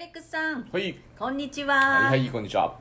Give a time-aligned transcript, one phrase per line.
[0.00, 0.66] レックスさん。
[0.72, 0.96] はい。
[1.18, 2.74] こんにちは、はい、はい、こんにちは。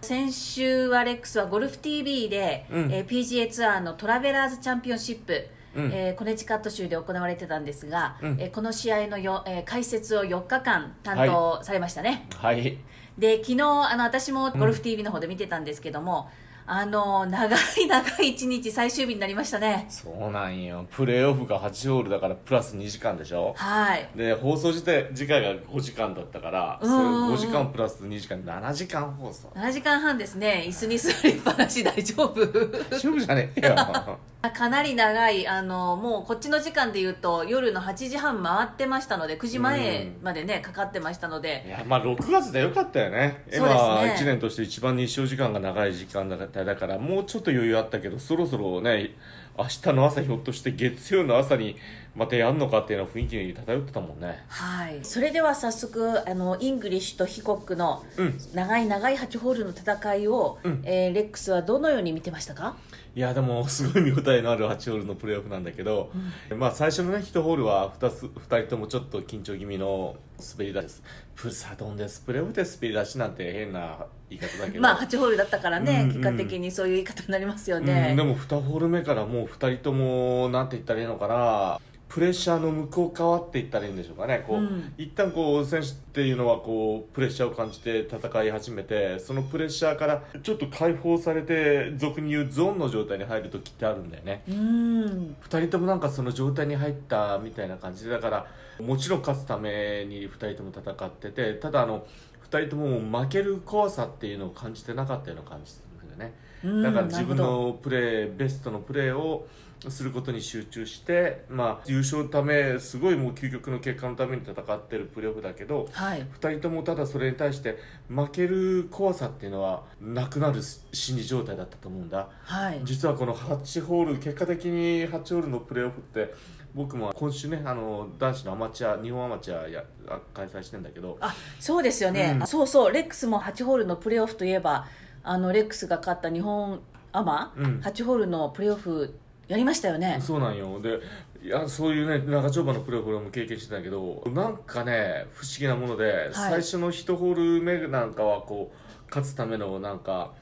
[0.00, 2.90] 先週はレックスはゴルフ TV で、うん。
[2.90, 5.46] えー PGA ツアーのトラベラーズチャンピオンシップ、
[5.76, 5.92] うん。
[5.92, 8.40] えーコネチカット州で行われてたんですが、うん。
[8.40, 12.78] えーこの試合のよ、えー解説を4日間担当されましたね、はい。
[13.18, 16.30] で昨日あの私もゴルフ TV の方で見てたんですけども、
[16.70, 19.86] あの長い長い一日最終日になりましたね。
[19.88, 20.84] そうなんよ。
[20.90, 23.54] プレーオフが8ホールだからプラス2時間でしょ？
[23.56, 24.08] はい。
[24.14, 26.98] で、放送自体、次回が5時間だったから、それうん。
[26.98, 29.48] うんうん5時間プラス2時間、7時間放送。
[29.54, 30.64] 7時間半ですね。
[30.68, 32.40] 椅子に座りっぱなし大丈夫。
[32.46, 33.74] 大丈夫じゃねえよ。
[34.54, 43.42] かなり長いあのもうこっちの時間で言うと夜の8時半回ってましたので9時前までねかかってましたのいでや、まあ6月でよかったよね。
[43.50, 43.74] そうですね。
[43.74, 49.10] 今、1年として一番日照時間が長い時間だっただから、もうちょっと余裕あったけど、そろそろね、
[49.58, 51.76] 明日の朝ひょっとして月曜の朝に
[52.14, 54.44] またやんのかっていうのは雰囲気に漂ってたもんね。
[54.48, 55.00] はい。
[55.02, 58.38] それでは早速あのイングリッシュとヒコックのうん。
[58.54, 60.80] 長い長い8ホールの戦いを、うん。
[60.84, 62.76] えーレックスはどのように見てましたか？
[63.14, 66.12] いやでもすごい見応えのある8ホールのプレーオフなんだけど、
[66.56, 71.02] まあ最初のね1ホールは 2, つ2人ともちょっと緊張気味の滑り出しです
[71.34, 76.08] プサドンですプレーオフで滑り出しなんて変な言い方だけど、まあ8ホールだったからね、うんうん。
[76.08, 84.42] 結果的にそういう言い方になりますようんね、でも2ホール目からもう2人ともなんて言ったらいいのかなプレッシャーの向こう側って言ったらいいんでしょうかね。
[84.46, 84.94] こう、うん。
[84.96, 94.42] 一旦こう選手っていうのはこうプレッシャーを感じて戦い始めてそのプレッシャーからちょっと解放されて俗に言うゾーンの状態に入る時ってあるんだよね。
[94.48, 95.36] うーん。
[95.48, 98.46] 2人ともなんかその状態に入ったみたいな感じでだから
[98.80, 102.06] もちろん勝つために2人とも戦っててただあの
[102.50, 105.74] 2人とも負ける怖さっていうのを感じてなかったような感じ
[106.18, 106.34] ね。
[106.64, 109.46] うんだから自分のプレーベストのプレーを
[109.88, 116.26] することに集中して、まあ、優勝のためすごいもう究極の結果のために戦ってるプレーオフだけどどはい。
[116.40, 117.78] 2人ともただそれに対して
[118.08, 120.60] 負ける怖さっていうのはなくなる
[120.92, 122.28] 心理状態だったと思うんだ。
[122.42, 122.80] はい。
[122.82, 126.34] 実はこの8ホール結果的に8ホールのプレーオフって
[126.74, 131.18] 僕も今週ねあの男子のアマチュア日本アマチュアやあ開催してんだけど。
[131.20, 132.42] あそうですよね、うん。
[132.42, 134.86] あそうそうレックスも8ホールのプレーオフといえば
[135.28, 136.80] あのレックスが勝った日本
[137.12, 137.80] アマ、うん。
[137.80, 139.14] 8ホールのプレーオフ
[139.46, 140.18] やりましたよね。
[140.20, 140.80] そうなんよ。
[140.80, 141.00] で
[141.42, 150.32] いやそういうね長丁場のプレーオフ俺も経験してたけどなんかね不思議なもので、最初の1ホール目なんかはこう勝つためのなんか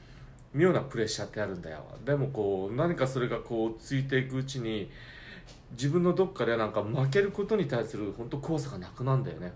[0.53, 1.83] 妙なプレッシャーってあるんだよ。
[2.05, 4.89] でもこう何かそれがこうついていくうちに
[5.71, 9.51] 自分のどっかでなんか負けることに対する本当怖さがなくなるんだよね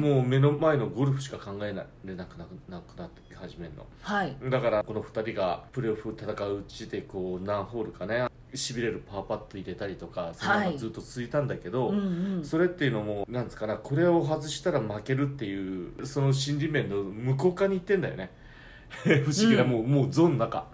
[0.00, 3.86] もう目の前のゴルフしか考えられなくななくなって始めるの。
[4.02, 4.36] はい。
[4.50, 8.28] だからこの2人がプレーオフ戦ううちでこう何ホールかね。
[8.54, 11.98] しびれるパーパット入れたりとかそのずっと続いたんだけど、うん
[12.38, 12.44] うん。
[12.44, 18.30] それっていうのもなんですかねこれを外したら負けるっていうその心理面の向こう側に行ってんだよね。
[18.88, 19.70] 不思議な、うん。
[19.70, 20.66] もうもうゾーンの中。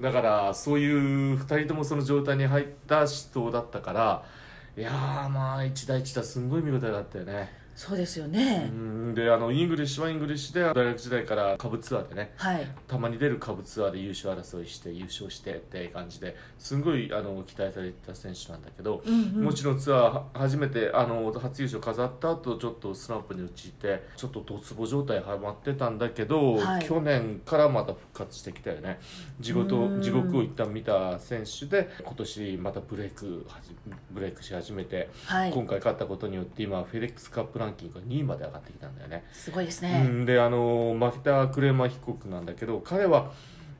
[0.00, 4.24] だからそういう2人ともその状態に入った死闘だったから
[4.78, 9.14] いやーまあ一打一打すんごい見応えがあったよねそうですよね、うん。
[9.14, 12.66] であのイングリッシュはイングリッシュで大学時代から下部ツアーでねはい。
[12.86, 19.44] たまに出る下部ツアーで優勝争いして優勝してって感じですんごいあの期待されてた選手なんだけど、うんうん。
[19.44, 26.84] もちろんツアーは初めてあの初優勝飾った後ちょっとスランプに陥ってちょっとドツボ状態はまってたんだけど、はい。
[26.84, 29.00] 去年からまた復活してきたよね。
[29.40, 30.02] 地獄うん。
[30.02, 33.46] 地獄を一旦見た選手で今年またブレイク
[34.10, 35.52] ブレイクし始めて、はい。
[35.52, 39.24] 今回勝ったことによって今フェレックスカップランキングが2位まで上がってきたんだよね。
[39.32, 43.32] すごいですうね、ん、であの負けたクレーマー被告なんだけど彼は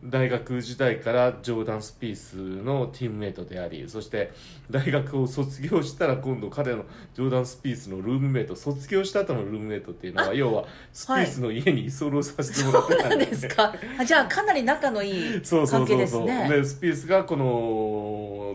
[0.04, 4.32] 大学時代からジョーダン・スピースのチームメイトでありそして
[4.70, 6.84] 大学を卒業したら今度彼の
[7.14, 13.74] ジョーダン・スピースのルームメイト卒業した後のルームメイトっていうのは要はスピースの家に居候させてもらってたんだよねですか。
[13.98, 16.20] あじゃあかなり仲のいい そうそう関係そう。
[16.20, 16.48] そうですね。
[16.48, 17.44] でスピースがこの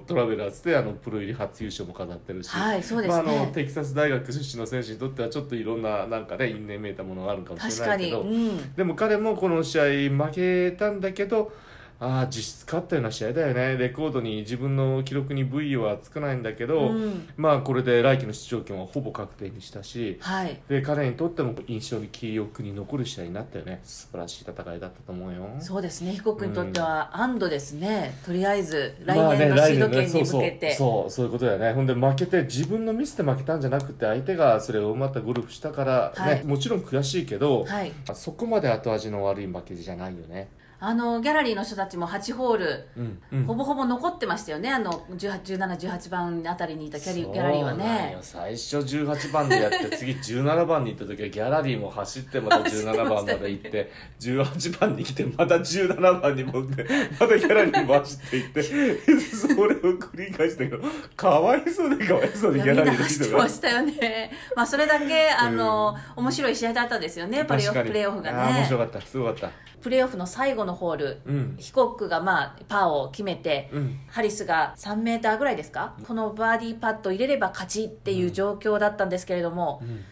[0.02, 3.24] トラベラーズであのプロ入り初優勝も飾ってるし、はいそうですね。
[3.24, 8.22] まあ、あのテキサス大学出身の選手にとってはちょっといろんななんかね因縁めいたものがあるかもしれないけど。
[8.22, 9.84] うん、でも彼もこの試合
[10.26, 11.52] 負けたんだけど
[12.00, 13.78] ああ実質勝ったような試合だよね。
[13.78, 17.30] レコードに自分の記録に V はつかないんだけど、うん。
[17.38, 20.60] まあこれで来季の出場権はほぼ確定にしたしはい。
[20.68, 23.80] で彼にとっても印象に記憶に残る試合になったよね。
[23.84, 25.48] 素晴らしい戦いだったと思うよ。
[25.60, 26.12] そうですね。
[26.12, 31.08] 被告にとっては安堵ですね、とりあえず来まあね年のシード権に向けて、そうそう。
[31.08, 31.74] そうそういうことだよね。
[31.74, 36.44] ほんで負けて自分のミスで負けたんじゃなくて相手がそれをうまったゴルフしたから、ねはい。
[36.44, 37.92] もちろん悔しいけど、はい。
[38.14, 40.50] そこまで後味の悪い負けじゃないよね
[40.80, 43.46] あのギャラリーの人たちも8ホール、うんうん。
[43.46, 44.70] ほぼほぼ残ってましたよね。
[44.72, 48.12] あの1718番あたりにいたギャリギャラリーはね。
[48.14, 48.20] よ。
[48.22, 56.86] 最初18番でやって次17番に行った時はギャラリーも走ってまた 17番まで行って18番に来てまた17番に持って
[57.20, 58.64] またギャラリーも走って行って
[59.36, 59.58] それを
[59.98, 60.80] 繰り返したけど
[61.16, 63.44] かわいそうでかわいそうでギャラリーの人が。
[63.44, 64.32] ましたよね。
[64.56, 67.88] まあそれだけあの、面白い試合だったんですよねプレーオフ確かに。
[67.90, 69.08] プレーオフがあー面白ねかった。
[69.08, 69.52] すごかった
[69.86, 71.56] プレーオフの最後のホールうん。
[71.60, 74.00] ヒコックがまあパーを決めて、うん。
[74.08, 80.04] ハリスが3メーターぐらいですか、このバーディーパット入れれば勝ちっていう状況だったんですけれども、うん。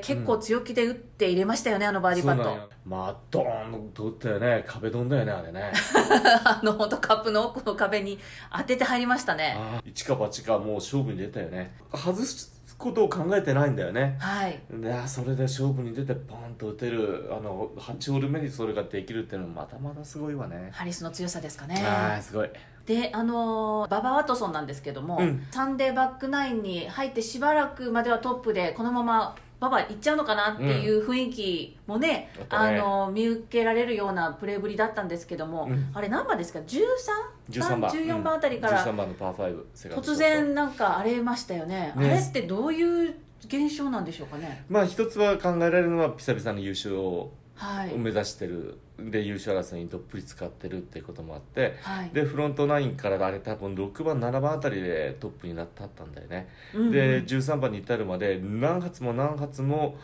[0.00, 2.70] 結構強気で打って入れましたよねあのバーディーパット。
[2.84, 4.64] まあドーンと打ったよね。
[4.66, 5.72] 壁ドンだよねあれね。
[6.44, 8.18] あの本当カップの奥の壁に
[8.52, 9.56] 当てて入りましたね。
[9.84, 11.72] 一か八かもう勝負に出たよね。
[11.92, 14.16] 外すことを考えてないんだよね。
[14.18, 14.58] はい。
[14.72, 20.70] でそれで勝負に出てポンと打てるあの8ホール目にそれができるっていうのはまたまたすごいわね。
[20.72, 21.82] ハリスの強さですかあね。
[21.86, 22.50] あすごい。
[22.86, 25.46] であのーババ・ワトソンなんですけども、うん。
[25.50, 32.56] サンデーバックナインに入ってしばらくまではトップでこのままババ行っちゃうのかなっていう雰囲気もね,、うん。
[32.56, 35.90] あのー見受けられるようなプレーぶりだったんですけども、うん。
[35.94, 36.80] あれ何番ですか？13?
[37.50, 37.90] 13番。
[37.90, 38.84] 14番あたりから。
[38.84, 41.92] 13番のパー5セカンドショット突然なんか荒れましたよね。
[41.94, 41.94] ね。
[41.96, 43.14] あれってどういう
[43.46, 44.64] 現象なんでしょうかね？
[44.68, 46.94] まあ一つは考えられるのは久々の優勝
[47.62, 47.96] をはい。
[47.96, 48.78] 目指してる。
[48.98, 52.10] で優勝争いにどっぷり使ってるっていうこともあってはい。
[52.10, 56.92] でフロントナインからあれ多分6番7番あたりでトップになったったんだよね、うんうん。
[56.92, 59.96] で13番に至るまで何発も何発も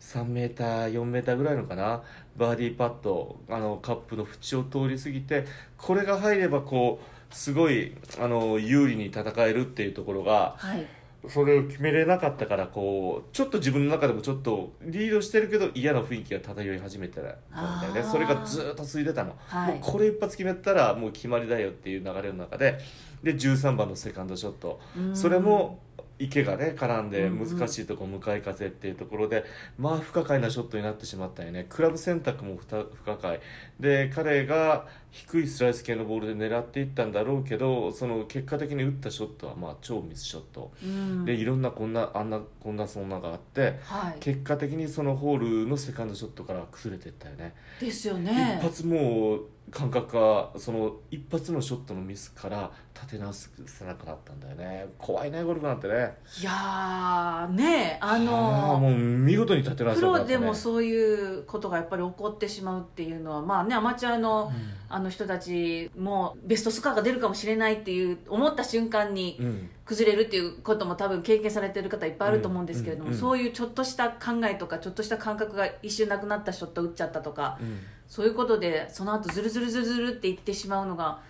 [0.00, 2.02] 3メーター4メーターぐらいのかな
[2.36, 5.46] バーディーパットあのカップの縁を通り過ぎて
[5.78, 10.86] これが入ればこうすごいあの有利に戦えるっていうところがはい
[11.28, 18.02] それを決めれなかったからこうちょっと自分の中でもちょっとリードしてるけど嫌な雰囲気が漂い始めてたんだよね。
[18.02, 19.74] それがずーっと続いてたの、はい。
[19.74, 22.78] もうこれ一発決めたらもう決まりだよっていう流れの中で
[23.22, 24.80] で13番のセカンドショット。
[24.96, 25.16] うん。
[25.16, 25.80] それも
[26.18, 27.58] 池がね絡んでうんうん。
[27.58, 29.44] 難しいとこ向かい風っていうところで
[29.78, 31.66] まあ不可解なショットになってしまったよね。
[31.68, 33.40] クラブ選択も不可解
[33.80, 40.72] で彼が低いスライス系のボールで狙っていったんだろうけどその結果的に打ったショットはまあ超ミスショット。
[40.82, 41.24] うん。
[41.24, 44.16] でいろんなこんなあんなこんなそんながあってはい。
[44.20, 47.54] 結果的にそのホールのセカンドショットから崩れていったよね。
[47.80, 48.58] ですよね。
[48.60, 49.40] 一発もう
[49.70, 54.86] 感覚がその一発のショットのミスから立て直せなくなったんだよね。
[54.96, 56.14] 怖いねゴルフなんてね。
[56.40, 64.52] いやーねああーのもう見事に立て直プロせなった、ね、でもそういうことがやっぱり起こってしまうっていうのはまあねアマチュアの
[64.88, 69.70] あの人たちもベストスコアが出るかもしれないっていう思った瞬間にうん。
[69.86, 77.78] 崩れるっていうことも多分経験されてる方いっぱいあると思うんですけれども、そういうちょっとした考えとかちょっとした感覚が一瞬なくなったショット打っちゃったとかうん。
[78.08, 81.20] そういうことでその後ズルズルズルズルっていってしまうのが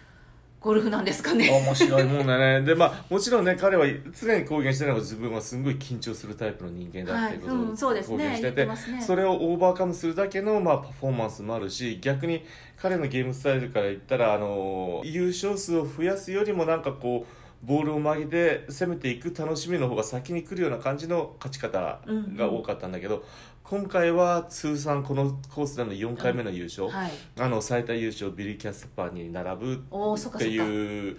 [0.66, 1.48] ゴルフなんですかね。
[1.48, 2.60] 面白いもんだね。
[2.62, 8.16] でまあもちろんね彼は常に公言してるのが自分はすごい緊張するタイプの人間だっていうことをはいうんそうですね。
[8.16, 8.76] 公言しててね。
[9.00, 12.44] それをオーバーカムするだけの、まあ、パフォーマンスもあるし逆に
[12.76, 22.00] 彼のゲームスタイルから言ったらあの優勝数を増やすよりもなんかこうボールを曲げて攻めていく楽しみの方が先に来るような感じの勝ち方
[22.36, 23.24] が多かったんだけど、
[23.64, 31.16] 今回は通算このコースでの4回目の優勝、はい、あの最多優勝ビリー・キャスパーに並ぶっていう、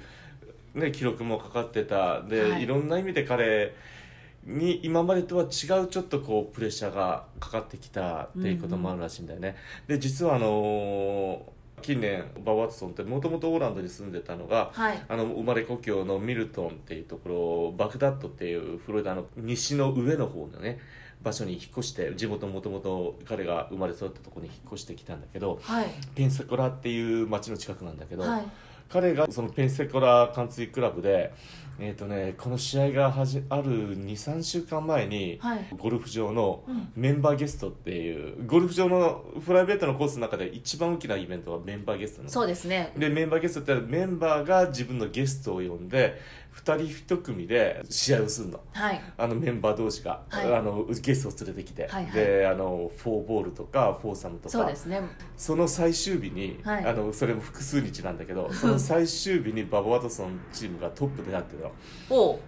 [0.74, 2.22] ね、記録もかかってた。
[2.22, 2.64] で、はい。
[2.64, 3.76] い、ろんな意味で彼
[4.46, 11.27] に今までとは違うちょっとこうプレッシャーがかかってきたっていうこともあるらしいんだよね、で実はあのー
[11.88, 15.06] 近年ババ・ワトソンってもともとオーランドに住んでたのがはい。
[15.08, 20.80] あの生まれ故郷のミルトンっていうところバグダッドっていうフロリダの西の上の方のね
[21.22, 25.86] 場所に引っ越して地元もともと彼が生まれ育ったところに引っ越してきたんだけどはい。
[26.14, 28.42] ペンサコラっていう町の近くなんだけど、はい。
[28.90, 31.34] 彼がそのペンセコラカンツリークラブで、
[31.80, 35.68] えーとね、この試合がはじある23週間前に、はい。
[35.78, 36.90] ゴルフ場のうん。
[36.96, 42.94] メンバーゲストっていうゴルフ場のプライベートのコースの中で一番大きなイベントはメンバーゲストなのそうですね。
[42.98, 46.20] でメンバーゲストってメンバーが自分のゲストを呼んで
[46.56, 48.60] 2人1組で試合をするの。
[48.74, 49.02] はい。
[49.18, 50.56] あのメンバー同士が、はい。
[50.56, 52.14] あのゲストを連れてきて、はいはい。
[52.14, 54.50] であのフォーボールとかフォーサムとか。
[54.50, 55.02] そうですね。
[55.36, 56.86] その最終日に、はい。
[56.86, 61.67] あのそれも複数日なんだけどその最終日にババ・ワトソンチームがトップでやってる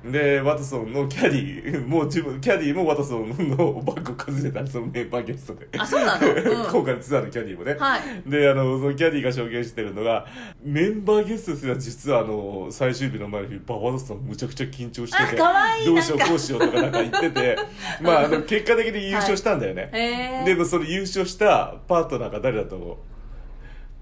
[0.05, 8.01] でワトソンのキャディー もう自分キャディーもワトソンのバッグを外れたそのメンバーゲストであそうなの、 うん、今回のツアーのキャディーもね、はい。
[8.25, 10.25] であのそのキャディーが証言してるのが
[10.63, 15.37] メンバーゲストですら実はあの最終日の前の日ババ・ワトソンむちゃくちゃ緊張してて
[15.85, 17.57] どうしようこうしようとかなんか言ってて
[18.01, 22.97] まああの結果的に優勝したんだよね、へえでもその優勝したパートナーが誰だと思う？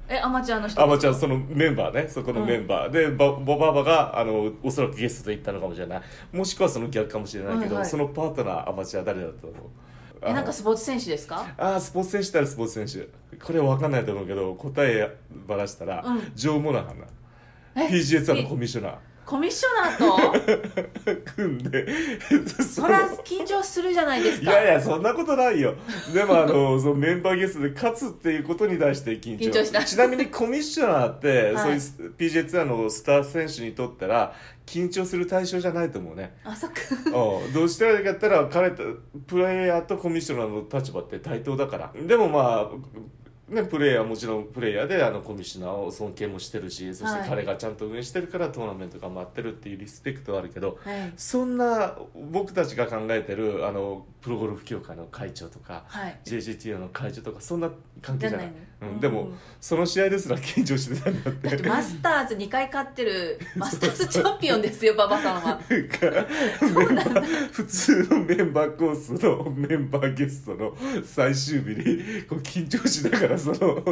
[0.10, 0.82] えアマチュアの人？
[0.82, 2.08] アマチュアそのメンバーね。
[2.08, 6.02] そこのメンバー、でボボバーバがあのおそらくゲストで行ったのかもしれない。
[6.32, 7.90] もしくはその逆かもしれないけど、はいはい。
[7.90, 9.62] そのパートナーアマチュア誰だったと思う？
[10.22, 11.46] えなんかスポーツ選手ですか？
[11.58, 13.38] ああスポーツ選手たらスポーツ選手。
[13.38, 15.16] これ分かんないと思うけど答え
[15.48, 16.32] ばらしたら、うん。
[16.34, 17.06] ジョー・モナハンな
[17.76, 18.96] え PGA ツアーのコミッショナー
[19.28, 21.22] コミッショナーと？
[21.36, 21.86] 組んで。
[22.48, 25.76] そそりゃ緊張するじゃないですいかやいやそんなことないよ。
[26.14, 29.50] でもあの そのメンバーゲストで勝つっていうことに対して緊張。
[29.50, 29.84] 緊張した。
[29.84, 31.82] ちなみにコミッショナーって、はい。
[31.82, 34.34] そういう PGA ツアーのスター選手にとったら
[34.66, 36.38] 緊張する対象じゃないと思うね。
[36.46, 36.76] あそっか。
[37.06, 37.54] うん。
[37.54, 38.84] どうしてかやったら彼と
[39.28, 41.92] プレイヤーとコミッショナーの立場って対等だから。
[42.02, 42.70] でもまあ
[43.50, 51.14] ね、プレイヤーはもちろんプレイヤーであのコミッショナーを尊敬もしてるしそしてはい彼がちゃんと運営してるからトーナメントが待ってるっていうリスペクトはあるけどはい。
[51.16, 51.98] そんな
[52.32, 56.20] 僕たちが考えてるあのプロゴルフ協会の会長とかはい。
[56.26, 58.90] JGTO の会長とかそんな関係じゃないうん。
[58.90, 59.00] うん。
[59.00, 59.30] でも
[59.60, 61.50] その試合ですら緊張してたんだって。
[61.50, 65.60] だってマスターズ2回勝ってる マスターズチャンピオンですよ馬場さんは。
[67.52, 73.84] 普通のメンバーコースのメンバーゲストの最終日にこう緊張しながらその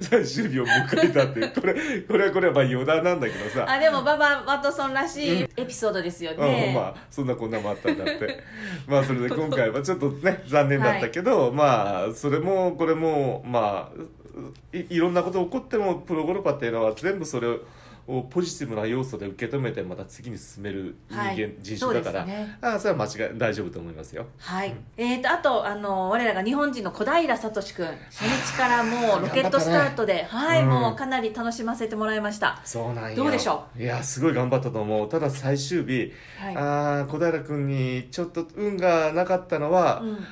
[0.00, 1.40] 最終日を迎えたって。
[1.40, 1.74] い うこれ
[2.06, 3.66] これはこれはまあ余談なんだけどさ。
[3.68, 8.42] あでも馬場ワトソンらしいエピソードですよね、うん、まあそんなこんなもあったんだって。
[8.86, 17.60] まあそれで今回は ちょっとね残念だったけど、まあそれもこれもまあいいろんなこと起こってもプロゴルファーっていうのは全部それを
[18.06, 22.56] ポジティブな要素で受け止めてまた次に進める人間、はい人種だから、ね。
[22.60, 24.26] ああそれは間違い大丈夫と思いますよ。
[24.38, 30.68] はい、えー、とあとあの我らが日本人の小平聡君初日からもう ロケットスタートで、はい、うん。
[30.68, 33.16] もうかなり楽しませてもらいました、そうなんよ。
[33.16, 33.82] どうでしょう？
[33.82, 35.08] いやすごい頑張ったと思う。
[35.08, 36.56] ただ最終日、はい。
[36.56, 40.26] ああ小平君にちょっと運がなかったのは、うん、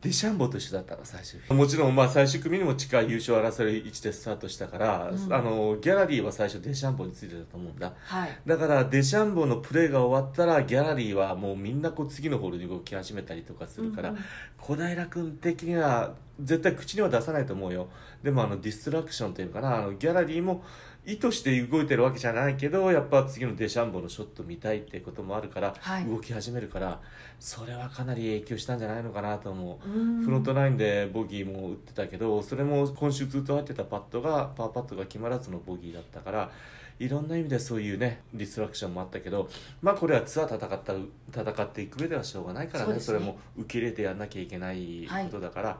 [0.00, 1.52] デシャンボと一緒だったの最終日。
[1.52, 5.32] もちろんまあ最終組にも近い優勝を争える位置でスタートしたから、うん。
[5.32, 7.92] あのギャラリーは最初デシャンボについてたと思うんだ。
[8.04, 8.40] はい。
[8.46, 14.22] だからデシャンボのプレーが終わったらギャラリーはもうみんなこう次のホールに動き始めたりとかするから、うんうん。
[14.58, 17.88] 小平君的には絶対口には出さないと思うよ。
[18.22, 20.62] でもあのディストラクションというかなあのギャラリーも
[21.06, 26.04] 意図して動いてるわけじゃないけどやっぱ次のデシャンボのショット見たいってこともあるから、はい。
[26.04, 27.00] 動き始めるから
[27.38, 29.88] それはかなり影響したんじゃないのかなと思う。
[29.88, 30.24] うん。
[30.24, 36.50] フロントラインでボギーも打ってたけどそれも今週ずっと入ってたパットがパーパットが決まらずのボギーだったから
[36.98, 39.48] いろんな意味でそういうねディストラクションもあったけど
[39.80, 42.94] まあこれはツアー戦った戦っていく上ではしょうがないからね。
[42.94, 43.00] ね。
[43.00, 45.78] それも受け入れてやんなきゃいけないことだから、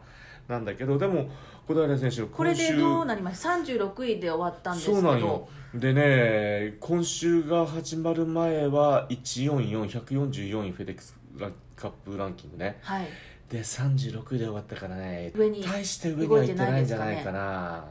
[0.49, 1.31] なんだけどでも
[1.67, 5.01] 小平選手のこれでどうなりました？36位で終わったんですけど。
[5.03, 5.49] そうなんよ。
[5.75, 11.15] でね今週が始まる前は144144位フェデックス
[11.77, 12.79] カップランキングね。
[12.83, 13.07] はい。
[13.51, 17.85] で36位で終わったからね上に大して上には行ってないんじゃないかな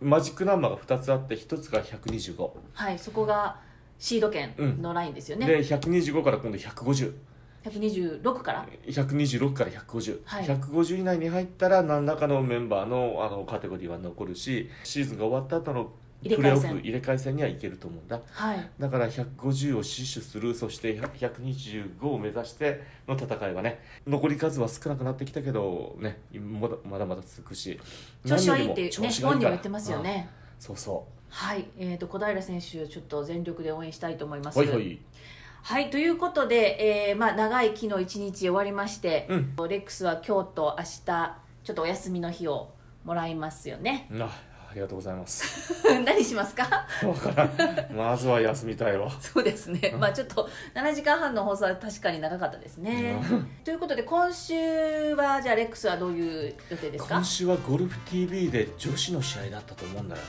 [0.00, 0.08] うん。
[0.08, 3.58] マジックナンバーが2つあって1つが125、はいそこが
[3.98, 7.14] シード権のラインですよね、で125から今度150
[7.68, 9.70] 126から126から。
[9.70, 18.20] 150、はい150以内に入ったら何らかのメンバーのあのカテゴリーは残るしシーズンが終わった後のプレーオフ入れ替え戦入れ替え戦にはいけると思うんだ。
[18.32, 18.70] はい。
[18.78, 27.78] だから150を死守するそして125を目指しての戦いはね残り数は少なくなってきたけどねまだまだまだ続くし
[28.26, 30.64] 調子はいいってね本人も言ってますよね、うん。
[30.64, 34.58] そうそはい、えー、と小平選手ちょっと全力で応援したいと思います。
[34.58, 34.98] うはいはい
[35.62, 39.54] はいということで、えーまあ、長い昨日一日終わりまして、うん。
[39.68, 42.70] レックスは今日と明日ちょっとお休みの日を
[43.04, 44.08] もらいますよね。
[44.12, 44.47] ああ
[44.78, 45.84] りがとうございます。
[46.04, 46.62] 何しますか？
[47.04, 47.86] わからん。
[47.94, 49.10] まずは休みたいわ。
[49.20, 53.20] そうですね、まあちょっと7時間半の放送は確かに長かったですね、
[53.64, 54.54] ということで今週
[55.14, 57.16] はじゃあレックスはどういう予定ですか？
[57.16, 60.26] 今週はゴルフ TV で女子の試合だったと思うんだよね。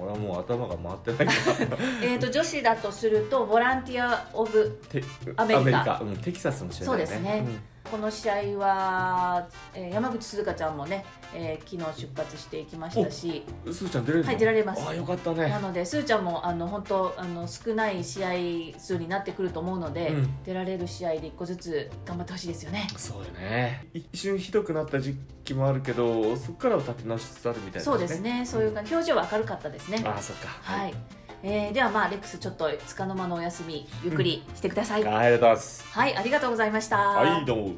[0.00, 1.42] 俺はもう頭が回ってないか
[1.74, 1.78] ら。
[2.02, 5.02] えーと女子だとするとボランティア・オブテ
[5.36, 6.00] アメリカ。
[6.02, 7.06] うん、テキサスの試合だよね。
[7.06, 14.28] そうですねこの試合は、えー山口鈴香ちゃんもね、えー昨日出発していきましたしうんすーちゃん出れるの？
[14.28, 14.82] はい出られます。
[14.82, 20.42] ああよかったなねので、すーちゃんもあの本当あの少ない試合数になってくると思うので、うん。
[20.44, 22.86] 出られる試合で1個ずつ頑張ってほしいですよね。
[22.96, 23.86] そうよね。
[23.92, 30.02] 一瞬ひどくなった時期もあるけどそこからは立て直しつつあるみたいな、そうですね、そういうか表情は明るかったですね。
[30.06, 30.48] ああそっか。
[30.62, 30.94] はい、
[31.42, 35.04] えーではまあレックスちょっとつかの間のお休みゆっくりしてください。
[35.04, 36.96] はいありがとうございますはい、ありがとうございました。
[36.98, 37.74] はいどうも